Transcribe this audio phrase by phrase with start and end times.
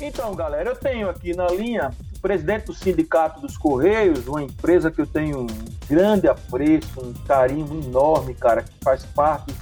[0.00, 4.90] Então, galera, eu tenho aqui na linha o presidente do Sindicato dos Correios, uma empresa
[4.90, 5.46] que eu tenho um
[5.88, 9.52] grande apreço, um carinho enorme, cara, que faz parte,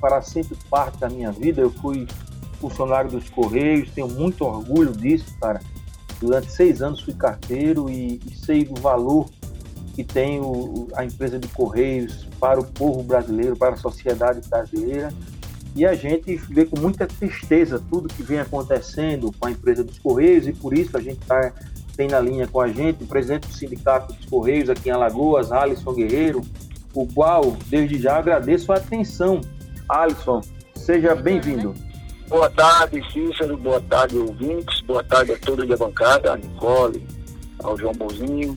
[0.00, 1.60] para sempre parte da minha vida.
[1.60, 2.06] Eu fui
[2.60, 5.60] funcionário dos Correios, tenho muito orgulho disso, cara.
[6.20, 9.28] Durante seis anos fui carteiro e, e sei do valor
[9.94, 15.12] que tem o, a empresa de Correios para o povo brasileiro, para a sociedade brasileira.
[15.74, 19.98] E a gente vê com muita tristeza tudo que vem acontecendo com a empresa dos
[19.98, 21.52] Correios e por isso a gente tá,
[21.96, 25.50] tem na linha com a gente o presidente do Sindicato dos Correios aqui em Alagoas,
[25.50, 26.42] Alisson Guerreiro,
[26.94, 29.40] o qual desde já agradeço a atenção.
[29.88, 30.42] Alisson,
[30.74, 31.74] seja bem-vindo.
[32.28, 37.06] Boa tarde, Cícero, boa tarde, ouvintes, boa tarde a todos da bancada, a Nicole,
[37.62, 38.56] ao João Bozinho.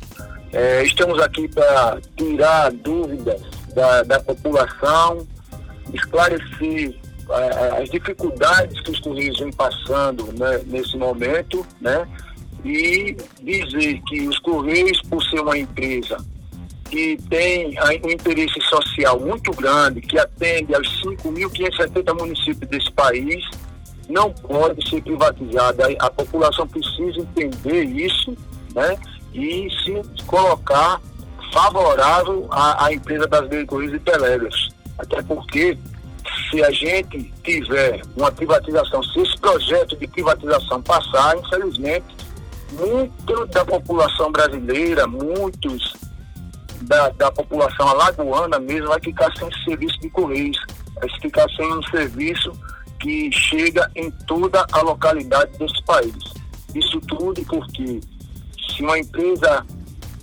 [0.52, 3.42] É, estamos aqui para tirar dúvidas
[3.74, 5.26] da, da população,
[5.94, 6.96] esclarecer
[7.80, 12.08] as dificuldades que os Correios vêm passando né, nesse momento, né?
[12.64, 16.18] E dizer que os Correios, por ser uma empresa
[16.90, 23.44] que tem um interesse social muito grande, que atende aos 5.570 municípios desse país,
[24.08, 25.88] não pode ser privatizada.
[26.00, 28.36] A população precisa entender isso,
[28.74, 28.98] né?
[29.34, 31.02] E se colocar
[31.52, 34.70] favorável à, à empresa das Correios e Telégrafos.
[34.98, 35.78] Até porque
[36.50, 42.06] se a gente tiver uma privatização, se esse projeto de privatização passar, infelizmente,
[42.74, 45.94] muito da população brasileira, muitos
[46.82, 50.58] da, da população alagoana mesmo vai ficar sem serviço de correios,
[50.96, 52.52] vai ficar sem um serviço
[53.00, 56.16] que chega em toda a localidade desse país.
[56.74, 58.02] Isso tudo porque
[58.70, 59.66] se uma empresa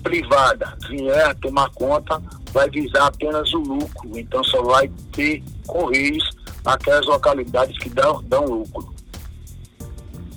[0.03, 6.29] privada vier tomar conta, vai visar apenas o lucro, então só vai ter correios
[6.63, 8.93] naquelas localidades que dão, dão lucro.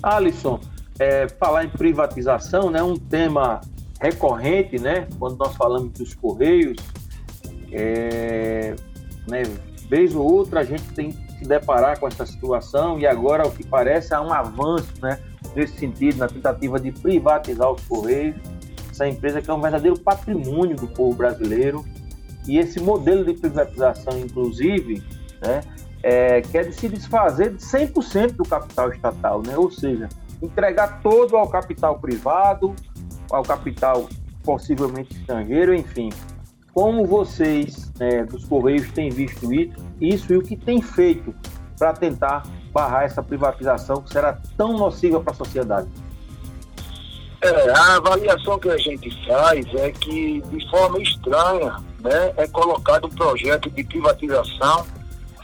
[0.01, 0.59] Alisson,
[0.99, 3.61] é, falar em privatização é né, um tema
[3.99, 5.07] recorrente, né?
[5.19, 6.77] Quando nós falamos dos correios,
[7.71, 8.75] é,
[9.27, 9.43] né,
[9.89, 13.51] vez ou outra a gente tem que se deparar com essa situação e agora o
[13.51, 15.19] que parece há um avanço, né?
[15.55, 18.35] Nesse sentido, na tentativa de privatizar os correios,
[18.97, 21.85] essa empresa que é um verdadeiro patrimônio do povo brasileiro
[22.47, 25.03] e esse modelo de privatização, inclusive,
[25.41, 25.61] né,
[26.01, 29.55] é, quer se desfazer de 100% do capital estatal, né?
[29.57, 30.09] ou seja,
[30.41, 32.73] entregar todo ao capital privado,
[33.29, 34.09] ao capital
[34.43, 36.09] possivelmente estrangeiro, enfim.
[36.73, 39.51] Como vocês né, dos Correios têm visto
[39.99, 41.35] isso, e o que tem feito
[41.77, 45.89] para tentar barrar essa privatização que será tão nociva para a sociedade?
[47.41, 53.05] É, a avaliação que a gente faz é que, de forma estranha, né, é colocado
[53.05, 54.85] um projeto de privatização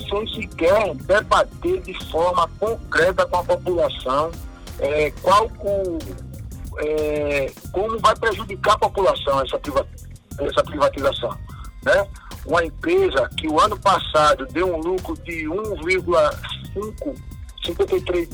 [0.09, 4.31] sem sequer debater de forma concreta com a população
[4.80, 6.00] é, qual o,
[6.80, 9.62] é, como vai prejudicar a população essa,
[10.40, 11.38] essa privatização.
[11.84, 12.08] Né?
[12.46, 18.28] Uma empresa que o ano passado deu um lucro de 1,53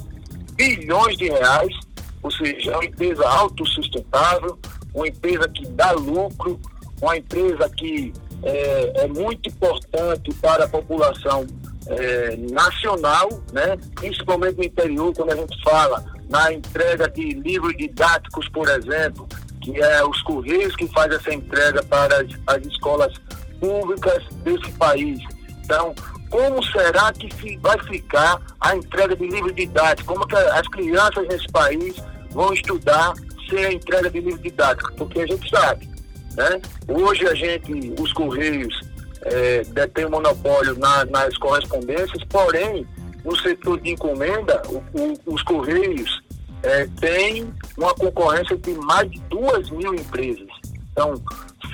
[0.54, 1.76] bilhões de reais,
[2.22, 4.58] ou seja, é uma empresa autossustentável,
[4.94, 6.60] uma empresa que dá lucro,
[7.02, 8.14] uma empresa que
[8.44, 11.46] é, é muito importante para a população
[11.88, 13.78] é, nacional, né?
[13.96, 19.28] principalmente no interior, quando a gente fala na entrega de livros didáticos, por exemplo,
[19.62, 23.14] que é os Correios que faz essa entrega para as, as escolas
[23.60, 25.20] públicas desse país.
[25.64, 25.94] Então,
[26.30, 30.06] como será que vai ficar a entrega de livros didáticos?
[30.06, 31.96] Como as crianças nesse país
[32.32, 33.14] vão estudar
[33.50, 34.96] sem a entrega de livros didáticos?
[34.96, 35.90] Porque a gente sabe,
[36.36, 36.62] né?
[36.88, 38.80] Hoje a gente, os Correios,
[39.24, 42.88] é, detém o monopólio na, nas correspondências, porém,
[43.26, 46.22] no setor de encomenda, o, o, os Correios
[46.64, 50.48] é, têm uma concorrência de mais de duas mil empresas.
[50.92, 51.14] Então,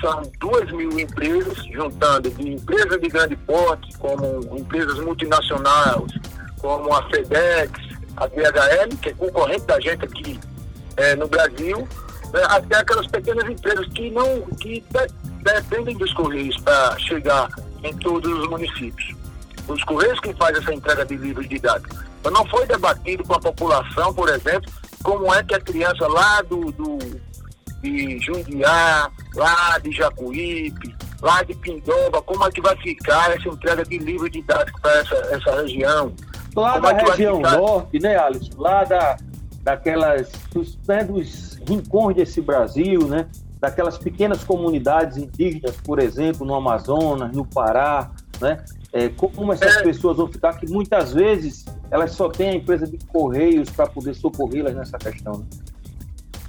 [0.06, 6.12] são duas mil empresas, juntando de empresas de grande porte, como empresas multinacionais,
[6.58, 7.72] como a FedEx,
[8.16, 10.38] a DHL, que é concorrente da gente aqui
[10.96, 11.88] é, no Brasil,
[12.32, 14.84] né, até aquelas pequenas empresas que não que
[15.42, 17.48] dependem dos Correios para chegar
[17.82, 19.12] em todos os municípios.
[19.66, 21.98] Os Correios que fazem essa entrega de livros didáticos.
[22.20, 24.70] Então não foi debatido com a população, por exemplo,
[25.02, 26.98] como é que a criança lá do, do
[27.90, 33.84] de Jundiá, lá de Jacuípe, lá de Pindoba, como é que vai ficar essa entrega
[33.84, 36.12] de livro didático para essa, essa região?
[36.54, 38.60] Lá como da é região norte, né, Alisson?
[38.60, 39.16] Lá da,
[39.62, 43.26] daquelas, dos, né, dos rincões desse Brasil, né?
[43.60, 48.10] daquelas pequenas comunidades indígenas, por exemplo, no Amazonas, no Pará,
[48.40, 48.62] né?
[48.92, 49.82] É, como essas é.
[49.82, 54.14] pessoas vão ficar, que muitas vezes elas só têm a empresa de Correios para poder
[54.14, 55.38] socorrê-las nessa questão.
[55.38, 55.44] Né?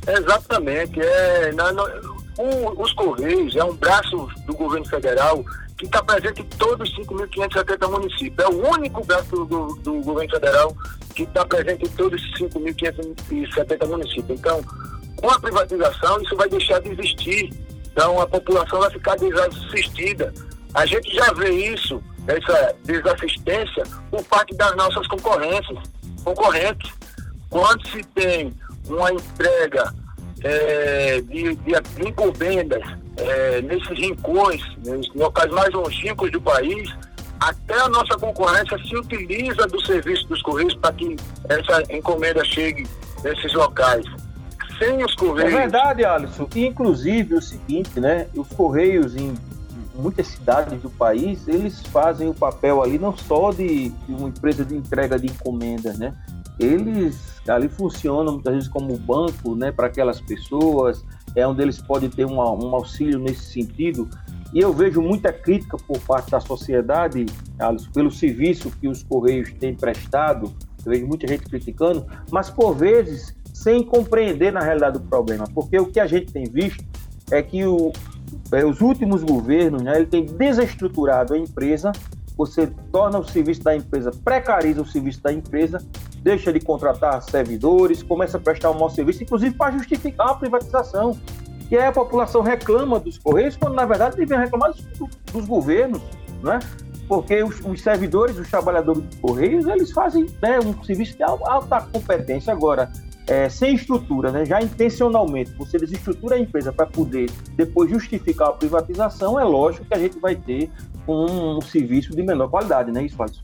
[0.08, 1.00] Exatamente.
[1.02, 1.84] É, na, no,
[2.38, 5.44] o, os Correios é um braço do governo federal
[5.78, 8.40] que está presente em todos os 5.570 municípios.
[8.40, 10.76] É o único braço do, do governo federal
[11.14, 14.40] que está presente em todos os 5.570 municípios.
[14.40, 14.64] Então,
[15.18, 17.54] com a privatização, isso vai deixar de existir.
[17.92, 20.34] Então, a população vai ficar desassistida.
[20.74, 25.80] A gente já vê isso, essa desassistência, por parte das nossas concorrências,
[26.24, 26.92] concorrentes.
[27.50, 28.54] Quando se tem
[28.90, 29.94] uma entrega
[30.44, 32.84] é, de, de, de, encomendas
[33.18, 36.94] é, nesses rincões, nos locais mais longínquos do país,
[37.40, 41.16] até a nossa concorrência se utiliza do serviço dos Correios para que
[41.50, 42.88] essa encomenda chegue
[43.24, 44.06] nesses locais.
[44.80, 45.54] Sem os Correios.
[45.54, 46.48] É verdade, Alisson.
[46.56, 48.28] Inclusive o seguinte, né?
[48.36, 49.36] Os Correios em
[49.96, 54.64] muitas cidades do país, eles fazem o papel ali não só de, de uma empresa
[54.64, 56.14] de entrega de encomendas, né?
[56.60, 61.06] Eles ali funcionam muitas vezes como banco né, para aquelas pessoas,
[61.36, 64.10] é onde eles podem ter uma, um auxílio nesse sentido.
[64.54, 67.26] E eu vejo muita crítica por parte da sociedade,
[67.60, 70.54] Alice, pelo serviço que os Correios têm prestado.
[70.86, 75.80] Eu vejo muita gente criticando, mas por vezes sem compreender na realidade o problema, porque
[75.80, 76.86] o que a gente tem visto
[77.32, 77.92] é que o,
[78.52, 81.92] é, os últimos governos né, ele tem desestruturado a empresa,
[82.38, 85.80] você torna o serviço da empresa, precariza o serviço da empresa
[86.22, 91.18] deixa de contratar servidores, começa a prestar um mau serviço, inclusive para justificar a privatização.
[91.70, 94.86] E aí a população reclama dos Correios, quando na verdade devem reclamar dos,
[95.32, 96.02] dos governos,
[96.42, 96.60] né?
[97.08, 101.82] porque os, os, servidores, os trabalhadores dos Correios, eles fazem né, um serviço de alta
[101.82, 102.52] competência.
[102.52, 102.92] Agora,
[103.26, 108.52] é, sem estrutura, né, já intencionalmente, você desestrutura a empresa para poder depois justificar a
[108.54, 110.70] privatização, é lógico que a gente vai ter
[111.08, 113.42] um, um serviço de menor qualidade, né, isso, Alisson?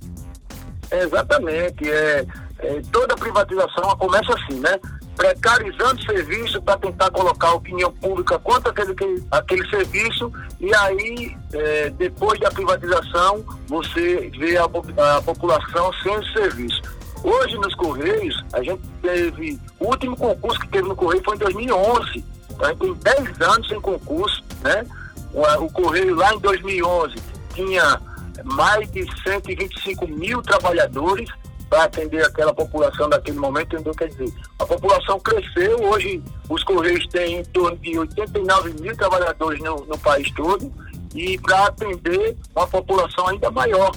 [0.92, 1.90] Exatamente.
[1.90, 2.26] É,
[2.64, 4.80] é, toda privatização começa assim, né?
[5.18, 11.38] Precarizando o serviço para tentar colocar a opinião pública contra aquele, aquele serviço e aí,
[11.54, 16.82] é, depois da privatização, você vê a, a população sem serviço.
[17.22, 19.60] Hoje, nos Correios, a gente teve.
[19.80, 22.26] O último concurso que teve no Correio foi em 2011.
[22.60, 24.86] A gente tem 10 anos sem concurso, né?
[25.34, 27.16] O, o Correio lá em 2011
[27.54, 28.02] tinha
[28.44, 31.30] mais de 125 mil trabalhadores
[31.74, 33.96] para atender aquela população daquele momento, entendeu?
[33.96, 39.60] Quer dizer, a população cresceu, hoje os Correios têm em torno de 89 mil trabalhadores
[39.60, 40.72] no, no país todo
[41.16, 43.92] e para atender uma população ainda maior.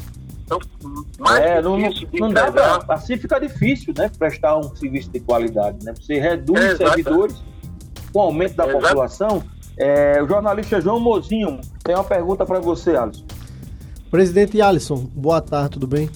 [0.47, 0.59] Então,
[1.19, 1.77] mais é, não,
[2.19, 4.11] não dá pra, assim fica difícil, né?
[4.17, 5.93] Prestar um serviço de qualidade, né?
[6.01, 7.37] Você reduz é, servidores
[8.11, 9.45] com o aumento da população.
[9.77, 13.27] É, o jornalista João Mozinho tem uma pergunta para você, Alisson.
[14.11, 16.09] Presidente Alisson, boa tarde, tudo bem?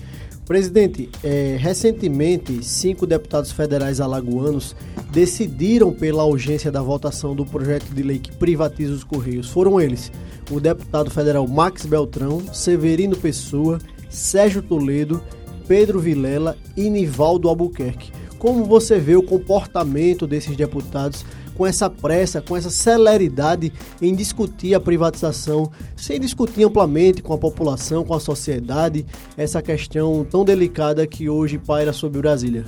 [0.50, 4.74] Presidente, é, recentemente, cinco deputados federais alagoanos
[5.12, 9.48] decidiram pela urgência da votação do projeto de lei que privatiza os Correios.
[9.48, 10.10] Foram eles
[10.50, 15.22] o deputado federal Max Beltrão, Severino Pessoa, Sérgio Toledo,
[15.68, 18.10] Pedro Vilela e Nivaldo Albuquerque.
[18.36, 21.24] Como você vê o comportamento desses deputados
[21.60, 23.70] com essa pressa, com essa celeridade
[24.00, 29.04] em discutir a privatização, sem discutir amplamente com a população, com a sociedade,
[29.36, 32.64] essa questão tão delicada que hoje paira sobre Brasília?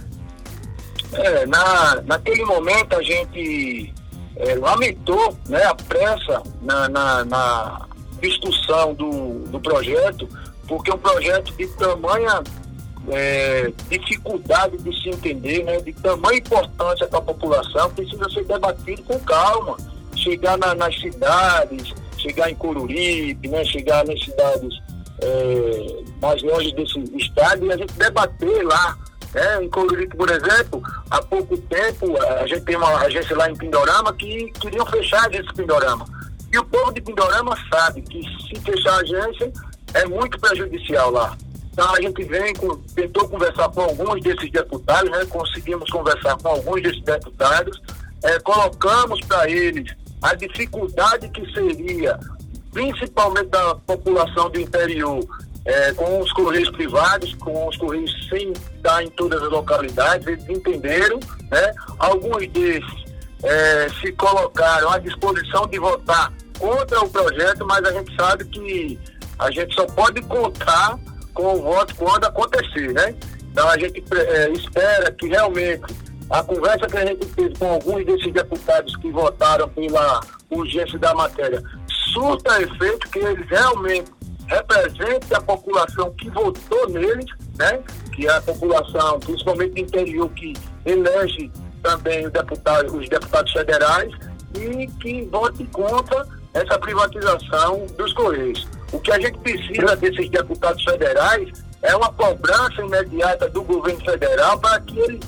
[1.10, 3.94] É, na, naquele momento a gente
[4.36, 7.88] é, lamentou né, a pressa na, na, na
[8.20, 10.28] discussão do, do projeto,
[10.68, 12.42] porque um projeto de tamanha
[13.08, 19.02] é, dificuldade de se entender, né, de tamanha importância para a população, precisa ser debatido
[19.04, 19.76] com calma.
[20.14, 24.80] Chegar na, nas cidades, chegar em Coruripe, né, chegar nas cidades
[25.20, 28.96] é, mais longe desse estado e a gente debater lá.
[29.34, 29.64] Né?
[29.64, 34.12] Em Coruripe, por exemplo, há pouco tempo a gente tem uma agência lá em Pindorama
[34.12, 36.06] que queriam fechar a agência Pindorama.
[36.52, 39.52] E o povo de Pindorama sabe que se fechar a agência
[39.94, 41.36] é muito prejudicial lá.
[41.72, 42.52] Então a gente vem,
[42.94, 45.24] tentou conversar com alguns desses deputados, né?
[45.26, 47.80] conseguimos conversar com alguns desses deputados,
[48.22, 52.18] é, colocamos para eles a dificuldade que seria,
[52.72, 55.26] principalmente da população do interior,
[55.64, 60.48] é, com os correios privados, com os correios sem estar em todas as localidades, eles
[60.48, 61.18] entenderam,
[61.50, 61.74] né?
[61.98, 63.02] Alguns desses
[63.42, 68.98] é, se colocaram à disposição de votar contra o projeto, mas a gente sabe que
[69.38, 70.98] a gente só pode contar
[71.34, 73.14] com o voto quando acontecer, né?
[73.50, 75.84] Então a gente é, espera que realmente
[76.30, 80.20] a conversa que a gente teve com alguns desses deputados que votaram pela
[80.50, 81.62] urgência da matéria
[82.12, 84.10] surta efeito que eles realmente
[84.46, 87.26] representem a população que votou neles,
[87.58, 87.82] né?
[88.12, 90.52] que é a população, principalmente do interior, que
[90.84, 91.50] elege
[91.82, 94.12] também deputado, os deputados federais
[94.54, 98.68] e que vote contra essa privatização dos Correios.
[98.92, 101.50] O que a gente precisa desses deputados federais
[101.82, 105.20] é uma cobrança imediata do governo federal para que ele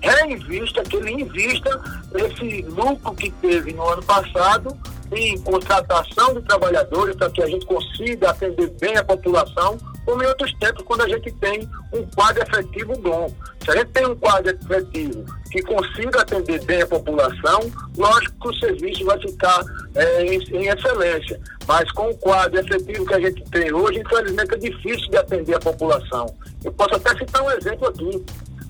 [0.00, 1.80] reinvista, que ele invista
[2.14, 4.76] esse lucro que teve no ano passado
[5.12, 10.26] em contratação de trabalhadores para que a gente consiga atender bem a população, como em
[10.26, 13.32] outros tempos, quando a gente tem um quadro efetivo bom.
[13.64, 17.60] Se a gente tem um quadro efetivo que consiga atender bem a população,
[17.96, 19.62] lógico que o serviço vai ficar
[19.94, 21.40] é, em, em, excelência.
[21.66, 25.54] Mas com o quadro efetivo que a gente tem hoje, infelizmente é difícil de atender
[25.54, 26.26] a população.
[26.64, 28.24] Eu posso até citar um exemplo aqui.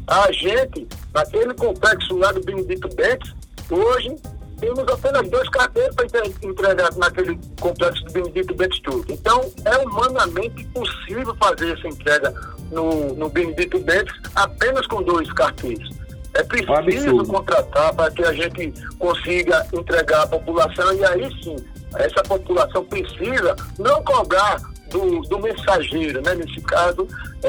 [0.06, 3.32] A gente, naquele complexo lá do Benedito Bentes,
[3.70, 4.16] hoje
[4.62, 11.34] temos apenas dois carteiros para entregar naquele complexo do Benedito Bentes Então, é humanamente possível
[11.34, 12.32] fazer essa entrega
[12.70, 15.90] no, no Benedito Bentes apenas com dois carteiros.
[16.34, 21.56] É preciso contratar para que a gente consiga entregar à população e aí sim,
[21.96, 26.34] essa população precisa não cobrar do, do mensageiro, né?
[26.36, 27.06] Nesse caso,
[27.42, 27.48] é,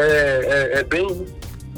[0.74, 1.08] é, é bem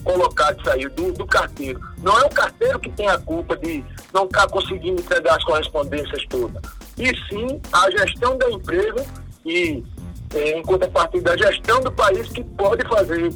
[0.03, 1.79] colocado isso aí, do, do carteiro.
[1.97, 3.83] Não é o carteiro que tem a culpa de
[4.15, 6.63] não estar tá conseguindo entregar as correspondências todas.
[6.97, 9.05] E sim a gestão da empresa
[9.45, 9.83] e,
[10.33, 13.33] é, em contrapartida, da gestão do país que pode fazer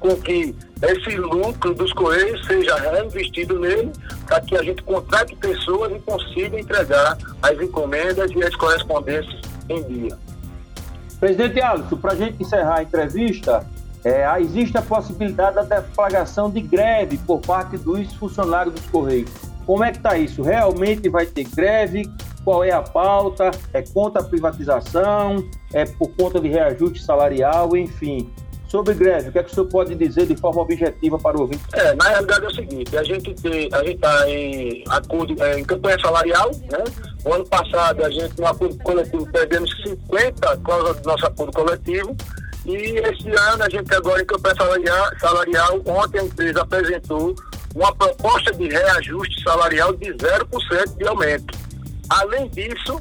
[0.00, 3.90] com que esse lucro dos Correios seja reinvestido nele,
[4.26, 9.82] para que a gente contrate pessoas e consiga entregar as encomendas e as correspondências em
[9.84, 10.18] dia.
[11.18, 13.66] Presidente Alisson, para a gente encerrar a entrevista,
[14.04, 19.30] é, existe a possibilidade da deflagração de greve por parte dos funcionários dos Correios.
[19.66, 20.42] Como é que está isso?
[20.42, 22.10] Realmente vai ter greve?
[22.44, 23.50] Qual é a pauta?
[23.72, 25.48] É contra a privatização?
[25.72, 27.74] É por conta de reajuste salarial?
[27.76, 28.30] Enfim,
[28.74, 31.42] sobre greve, o que é que o senhor pode dizer de forma objetiva para o
[31.42, 31.62] ouvinte?
[31.74, 36.50] É, na realidade é o seguinte, a gente está em acordo, é, em campanha salarial,
[36.50, 36.82] né?
[37.24, 42.16] O ano passado a gente no acordo coletivo perdemos 50 cláusulas do nosso acordo coletivo
[42.66, 47.34] e esse ano a gente agora em campanha salarial, salarial ontem a empresa apresentou
[47.74, 51.58] uma proposta de reajuste salarial de 0% de aumento.
[52.08, 53.00] Além disso,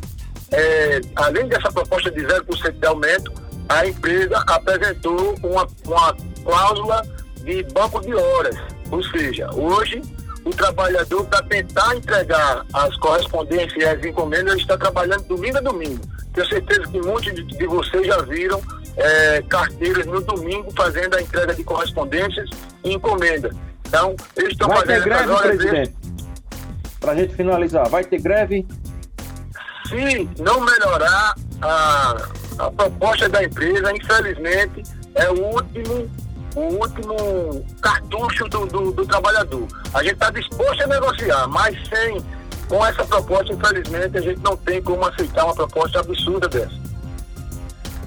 [0.51, 3.31] é, além dessa proposta de 0% de aumento,
[3.69, 7.01] a empresa apresentou uma, uma cláusula
[7.43, 8.55] de banco de horas.
[8.91, 10.01] Ou seja, hoje
[10.45, 16.01] o trabalhador, para tentar entregar as correspondências e as encomendas, está trabalhando domingo a domingo.
[16.33, 18.61] Tenho certeza que muitos de, de vocês já viram
[18.97, 22.49] é, carteiras no domingo fazendo a entrega de correspondências
[22.83, 23.55] e encomendas.
[23.93, 25.93] Então, eles estão vai fazendo ter greve, presidente?
[26.99, 28.65] Para a gente finalizar, vai ter greve?
[29.87, 32.17] Se não melhorar a,
[32.57, 34.81] a proposta da empresa, infelizmente,
[35.13, 36.09] é o último
[36.55, 39.67] o último cartucho do, do, do trabalhador.
[39.93, 42.19] A gente está disposto a negociar, mas sem,
[42.67, 46.81] com essa proposta, infelizmente, a gente não tem como aceitar uma proposta absurda dessa.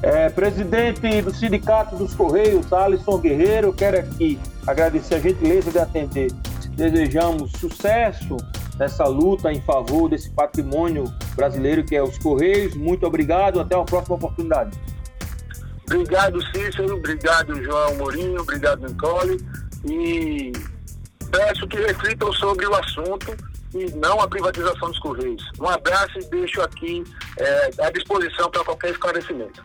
[0.02, 6.32] É, presidente do Sindicato dos Correios, Alisson Guerreiro, quero aqui agradecer a gentileza de atender.
[6.70, 8.37] Desejamos sucesso
[8.78, 11.04] nessa luta em favor desse patrimônio
[11.35, 12.75] brasileiro que é os Correios.
[12.75, 14.78] Muito obrigado, até uma próxima oportunidade.
[15.87, 19.38] Obrigado, Cícero, obrigado, João Mourinho, obrigado, Nicole.
[19.85, 20.52] E
[21.30, 23.37] peço que reflitam sobre o assunto
[23.75, 25.42] e não a privatização dos Correios.
[25.61, 27.04] Um abraço e deixo aqui
[27.38, 29.64] é, à disposição para qualquer esclarecimento.